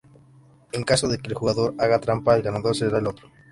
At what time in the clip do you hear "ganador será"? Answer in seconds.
2.41-2.97